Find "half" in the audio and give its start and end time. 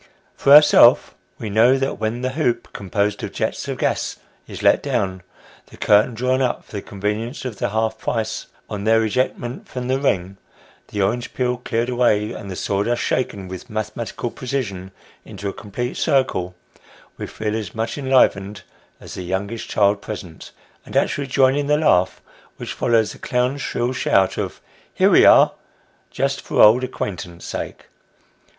7.69-7.99